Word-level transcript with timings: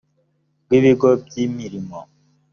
rw 0.65 0.71
ibigo 0.77 1.09
by 1.25 1.33
imirimo 1.45 1.99